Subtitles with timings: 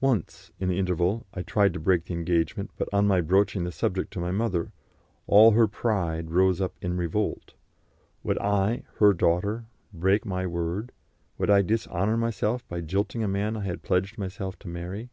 [0.00, 3.70] Once, in the interval, I tried to break the engagement, but, on my broaching the
[3.70, 4.72] subject to my mother,
[5.26, 7.52] all her pride rose up in revolt.
[8.22, 10.92] Would I, her daughter, break my word,
[11.36, 15.10] would I dishonour myself by jilting a man I had pledged myself to marry?